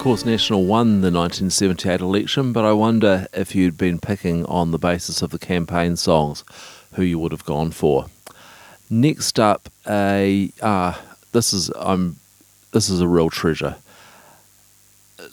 [0.00, 4.78] course, National won the 1978 election, but I wonder if you'd been picking on the
[4.78, 6.42] basis of the campaign songs
[6.94, 8.06] who you would have gone for.
[8.88, 10.94] Next up, a uh,
[11.32, 12.16] this is I'm
[12.72, 13.76] this is a real treasure.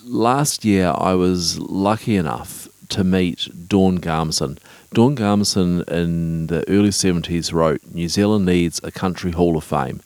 [0.03, 4.59] Last year, I was lucky enough to meet Dawn Garmison.
[4.93, 10.01] Dawn Garmison in the early 70s wrote New Zealand Needs a Country Hall of Fame.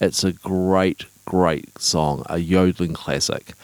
[0.00, 3.54] It's a great, great song, a yodeling classic.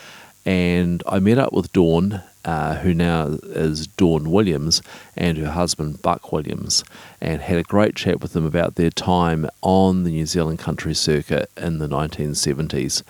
[0.45, 4.82] And I met up with Dawn, uh, who now is Dawn Williams,
[5.16, 6.82] and her husband Buck Williams,
[7.20, 10.95] and had a great chat with them about their time on the New Zealand country
[10.95, 13.03] circuit in the 1970s.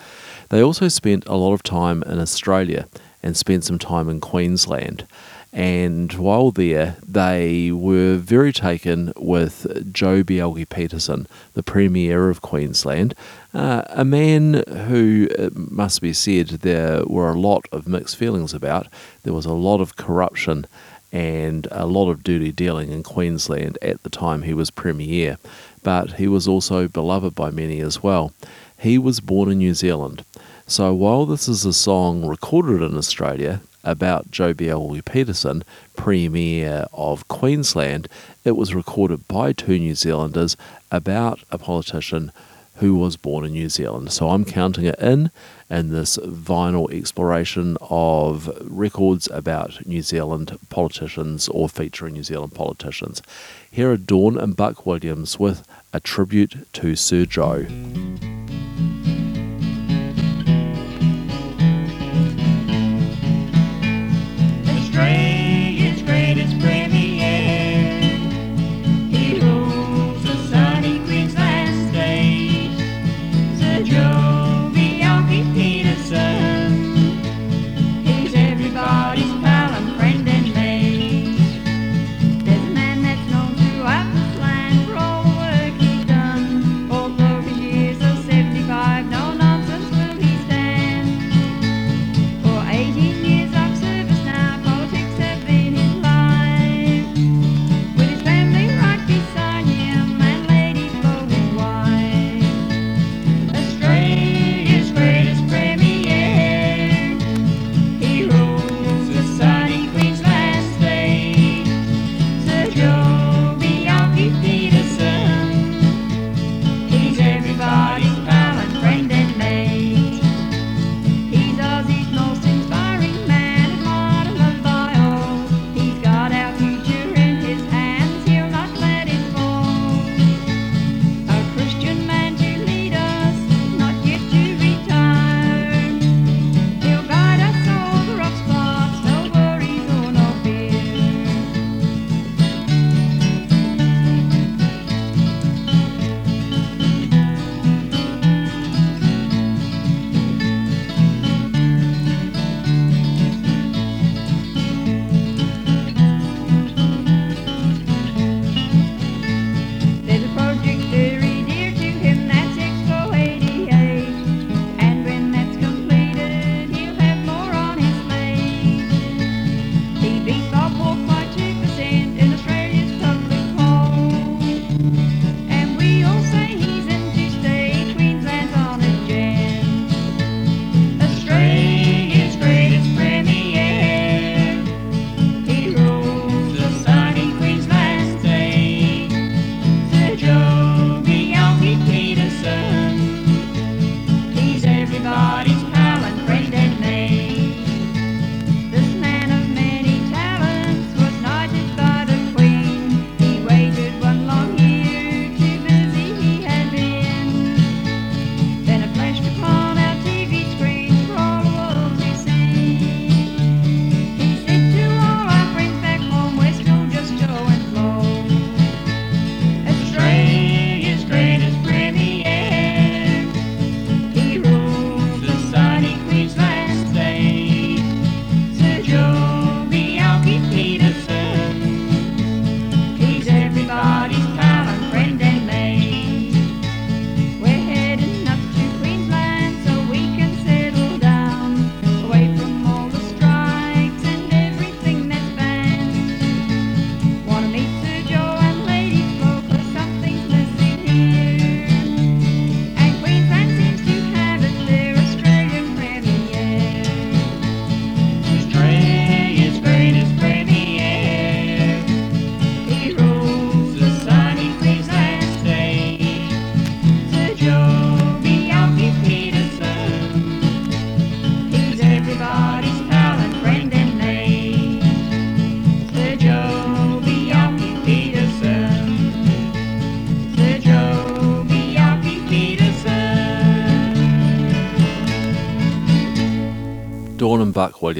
[0.49, 2.87] They also spent a lot of time in Australia
[3.23, 5.07] and spent some time in Queensland.
[5.53, 13.13] And while there, they were very taken with Joh Bjelke-Petersen, the Premier of Queensland,
[13.53, 18.53] uh, a man who, it must be said, there were a lot of mixed feelings
[18.53, 18.87] about.
[19.23, 20.67] There was a lot of corruption
[21.11, 25.37] and a lot of dirty dealing in Queensland at the time he was Premier,
[25.83, 28.31] but he was also beloved by many as well.
[28.79, 30.23] He was born in New Zealand.
[30.65, 35.63] So while this is a song recorded in Australia about Joh Bjelke-Petersen,
[35.95, 38.07] Premier of Queensland,
[38.43, 40.57] it was recorded by two New Zealanders
[40.91, 42.31] about a politician
[42.75, 44.11] who was born in New Zealand.
[44.11, 45.29] So I'm counting it in
[45.69, 53.21] in this vinyl exploration of records about New Zealand politicians or featuring New Zealand politicians.
[53.69, 57.67] Here are Dawn and Buck Williams with a tribute to Sir Joe.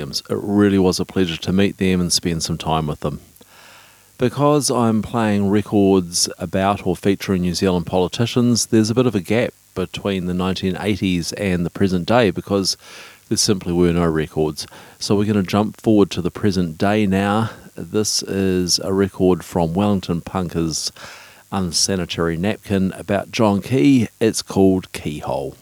[0.01, 0.23] Williams.
[0.31, 3.21] It really was a pleasure to meet them and spend some time with them.
[4.17, 9.19] Because I'm playing records about or featuring New Zealand politicians, there's a bit of a
[9.19, 12.77] gap between the 1980s and the present day because
[13.29, 14.65] there simply were no records.
[14.97, 17.51] So we're going to jump forward to the present day now.
[17.75, 20.91] This is a record from Wellington Punkers
[21.51, 24.07] Unsanitary Napkin about John Key.
[24.19, 25.57] It's called Keyhole.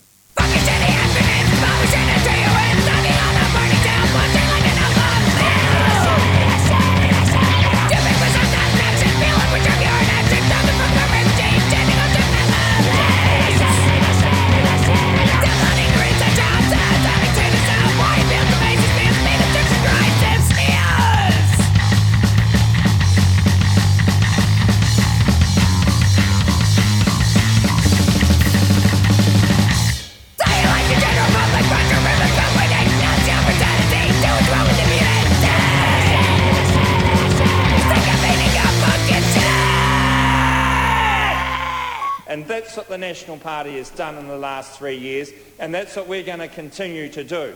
[43.70, 47.08] Party has done in the last three years, and that's what we're going to continue
[47.10, 47.56] to do.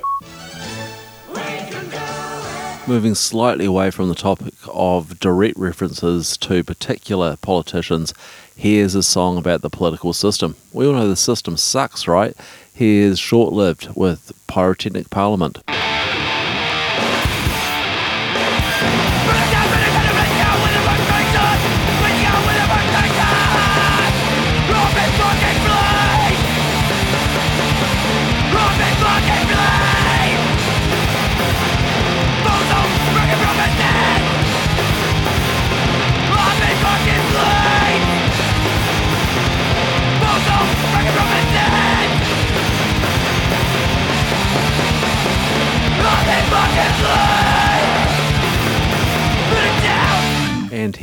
[2.86, 8.14] Moving slightly away from the topic of direct references to particular politicians,
[8.56, 10.56] here's a song about the political system.
[10.72, 12.38] We all know the system sucks, right?
[12.76, 15.64] Here's Short Lived with Pyrotechnic Parliament.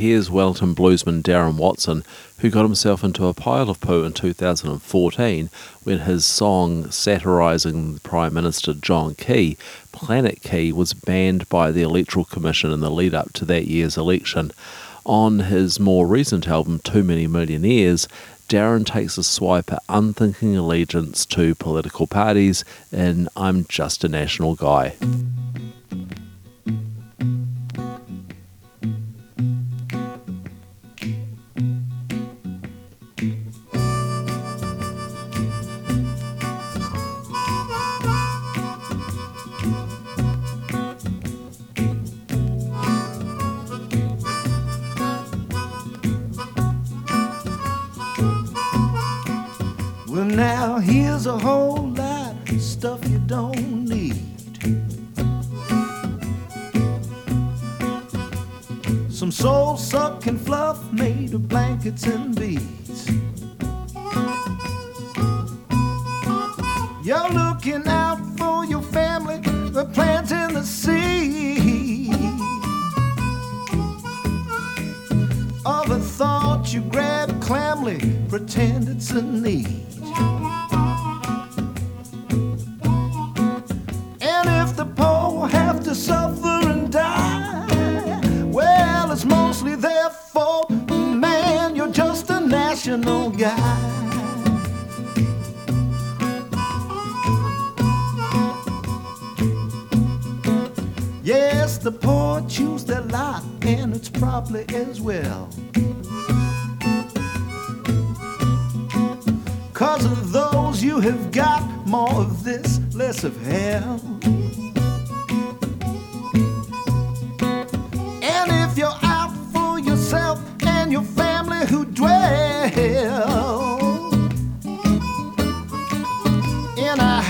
[0.01, 2.03] Here's Wellington bluesman Darren Watson,
[2.39, 5.49] who got himself into a pile of poo in 2014
[5.83, 9.57] when his song satirising Prime Minister John Key,
[9.91, 13.95] Planet Key, was banned by the Electoral Commission in the lead up to that year's
[13.95, 14.51] election.
[15.05, 18.07] On his more recent album, Too Many Millionaires,
[18.49, 24.55] Darren takes a swipe at unthinking allegiance to political parties in I'm Just a National
[24.55, 24.95] Guy.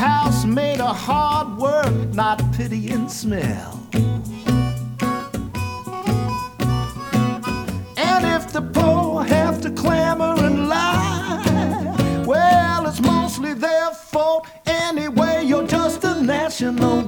[0.01, 3.79] House made of hard work, not pity and smell.
[8.09, 14.47] And if the poor have to clamor and lie, well, it's mostly their fault.
[14.65, 17.00] Anyway, you're just a national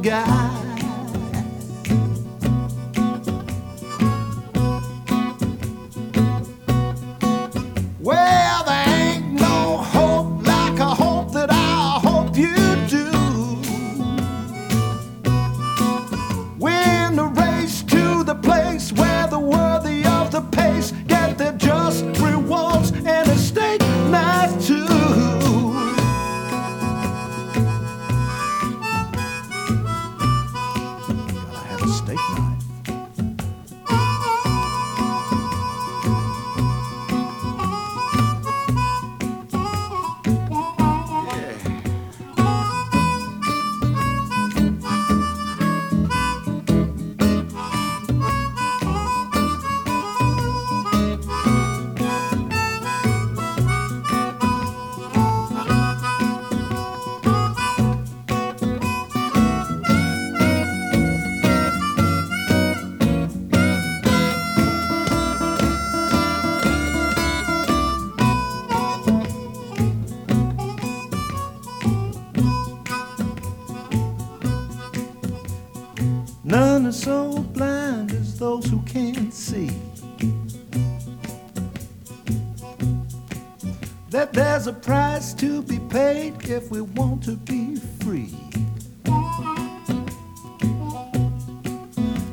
[84.64, 88.34] there's a price to be paid if we want to be free.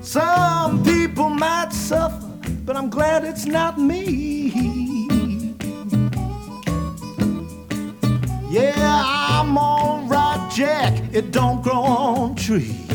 [0.00, 2.28] Some people might suffer,
[2.64, 4.52] but I'm glad it's not me.
[8.48, 11.02] Yeah, I'm alright, Jack.
[11.12, 12.89] It don't grow on trees.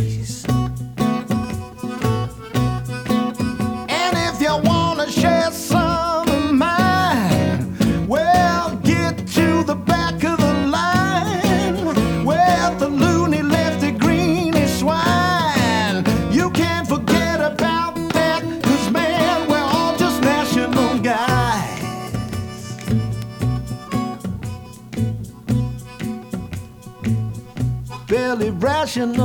[28.95, 29.24] you know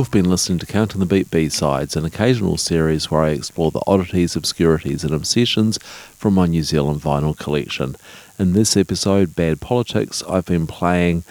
[0.00, 3.82] You've been listening to Counting the Beat B-Sides, an occasional series where I explore the
[3.86, 5.76] oddities, obscurities and obsessions
[6.16, 7.96] from my New Zealand vinyl collection.
[8.38, 11.24] In this episode, Bad Politics, I've been playing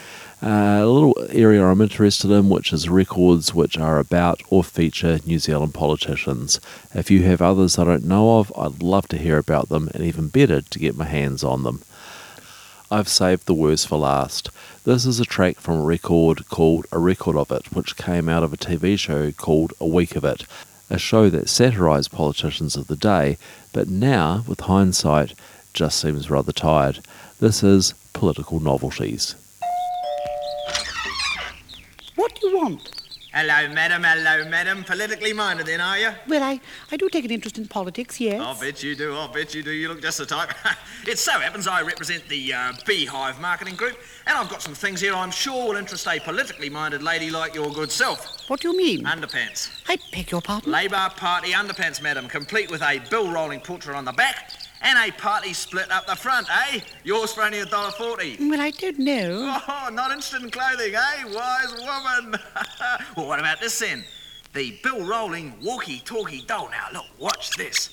[0.43, 5.17] uh, a little area I'm interested in, which is records which are about or feature
[5.25, 6.61] New Zealand politicians.
[6.93, 10.03] If you have others I don't know of, I'd love to hear about them, and
[10.03, 11.81] even better, to get my hands on them.
[12.91, 14.49] I've saved the worst for last.
[14.85, 18.43] This is a track from a record called A Record of It, which came out
[18.43, 20.45] of a TV show called A Week of It,
[20.89, 23.37] a show that satirised politicians of the day,
[23.73, 25.33] but now, with hindsight,
[25.73, 26.99] just seems rather tired.
[27.41, 29.35] This is Political Novelties.
[32.15, 32.98] What do you want?
[33.31, 34.03] Hello, madam.
[34.03, 34.83] Hello, madam.
[34.83, 36.09] Politically minded, then, are you?
[36.27, 36.59] Well, I,
[36.91, 38.41] I do take an interest in politics, yes.
[38.41, 39.15] I bet you do.
[39.15, 39.69] I bet you do.
[39.69, 40.49] You look just the type.
[41.07, 44.99] it so happens I represent the uh, Beehive Marketing Group, and I've got some things
[44.99, 48.49] here I'm sure will interest a politically minded lady like your good self.
[48.49, 49.03] What do you mean?
[49.03, 49.79] Underpants.
[49.87, 50.71] I beg your pardon?
[50.71, 55.11] Labour Party underpants, madam, complete with a Bill Rowling portrait on the back and a
[55.13, 56.79] party split up the front, eh?
[57.03, 58.37] Yours for only a dollar forty.
[58.39, 59.59] Well, I don't know.
[59.67, 61.23] Oh, not interested in clothing, eh?
[61.25, 62.39] Wise woman.
[63.17, 64.03] well, what about this then?
[64.53, 66.69] The Bill Rowling walkie talkie doll.
[66.71, 67.89] Now, look, watch this.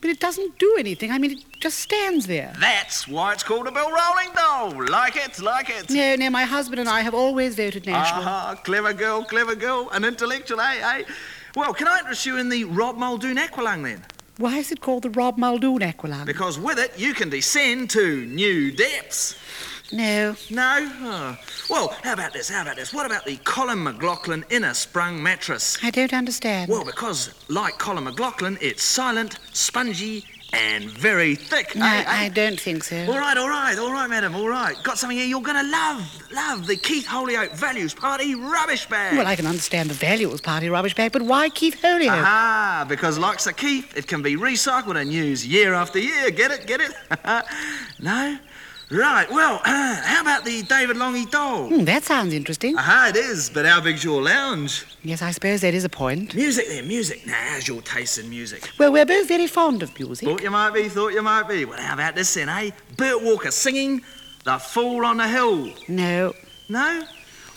[0.00, 1.10] But it doesn't do anything.
[1.10, 2.54] I mean, it just stands there.
[2.58, 4.86] That's why it's called a Bill Rowling doll.
[4.86, 5.90] Like it, like it.
[5.90, 8.24] No, no, my husband and I have always voted National.
[8.24, 9.90] Ah, clever girl, clever girl.
[9.92, 11.04] An intellectual, eh, eh?
[11.54, 14.02] Well, can I interest you in the Rob Muldoon Aqualung then?
[14.40, 16.24] Why is it called the Rob Muldoon Aqualung?
[16.24, 19.36] Because with it, you can descend to new depths.
[19.92, 20.34] No.
[20.48, 20.90] No?
[21.02, 21.36] Oh.
[21.68, 22.48] Well, how about this?
[22.48, 22.94] How about this?
[22.94, 25.76] What about the Colin McLachlan inner sprung mattress?
[25.82, 26.70] I don't understand.
[26.70, 31.74] Well, because, like Colin McLachlan, it's silent, spongy, and very thick.
[31.76, 32.04] No, eh, eh?
[32.06, 32.96] I don't think so.
[33.06, 34.76] All right, all right, all right, madam, all right.
[34.82, 36.32] Got something here you're going to love.
[36.32, 39.16] Love the Keith Holyoake Values Party rubbish bag.
[39.16, 42.10] Well, I can understand the Values Party rubbish bag, but why Keith Holyoake?
[42.10, 46.30] Ah, because like Sir Keith, it can be recycled and used year after year.
[46.30, 46.66] Get it?
[46.66, 46.92] Get it?
[48.00, 48.38] no?
[48.90, 51.68] Right, well, how about the David Lange doll?
[51.68, 52.76] Hmm, that sounds interesting.
[52.76, 54.84] Aha, it is, but how big's your lounge?
[55.04, 56.34] Yes, I suppose that is a point.
[56.34, 57.24] Music there, music.
[57.24, 58.68] Now, how's your taste in music?
[58.78, 60.26] Well, we're both very fond of music.
[60.28, 61.64] Thought you might be, thought you might be.
[61.64, 62.70] Well, how about this then, eh?
[62.96, 64.02] Bert Walker singing
[64.42, 65.72] The Fool on the Hill.
[65.86, 66.32] No.
[66.68, 67.04] No?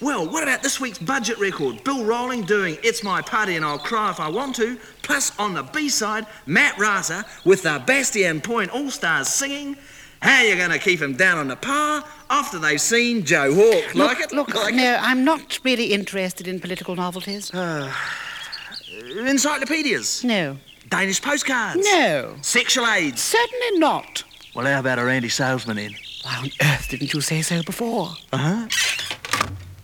[0.01, 1.83] Well, what about this week's budget record?
[1.83, 5.55] Bill Rowling doing It's My Party and I'll Cry If I Want To, plus on
[5.55, 9.77] the B-side, Matiu Rata with the Bastion Point All-Stars singing
[10.23, 13.53] How are You Gonna keep Keep 'Em Down on the Par after they've seen Joe
[13.53, 13.93] Hawke?
[13.93, 14.31] Look, like it?
[14.31, 17.51] Look, like no, I'm not really interested in political novelties.
[17.53, 17.91] it?
[19.27, 20.23] Encyclopedias?
[20.23, 20.57] No.
[20.87, 21.85] Danish postcards?
[21.91, 22.35] No.
[22.41, 23.21] Sexual aids?
[23.21, 24.23] Certainly not.
[24.55, 25.93] Well, how about a Randy Salesman in?
[26.21, 28.15] Why on earth didn't you say so before?
[28.31, 28.67] Uh-huh.